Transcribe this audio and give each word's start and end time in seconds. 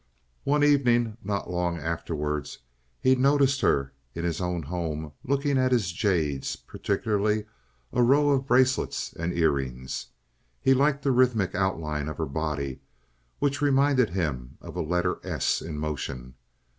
One 0.45 0.63
evening 0.63 1.17
not 1.23 1.51
long 1.51 1.77
afterward 1.77 2.49
he 2.99 3.13
noticed 3.13 3.61
her 3.61 3.93
in 4.15 4.25
his 4.25 4.41
own 4.41 4.63
home 4.63 5.11
looking 5.23 5.59
at 5.59 5.71
his 5.71 5.91
jades, 5.91 6.55
particularly 6.55 7.45
a 7.93 8.01
row 8.01 8.31
of 8.31 8.47
bracelets 8.47 9.13
and 9.13 9.31
ear 9.31 9.51
rings. 9.51 10.07
He 10.59 10.73
liked 10.73 11.03
the 11.03 11.11
rhythmic 11.11 11.53
outline 11.53 12.07
of 12.07 12.17
her 12.17 12.25
body, 12.25 12.79
which 13.37 13.61
reminded 13.61 14.09
him 14.09 14.57
of 14.59 14.75
a 14.75 14.81
letter 14.81 15.19
S 15.23 15.61
in 15.61 15.77
motion. 15.77 16.33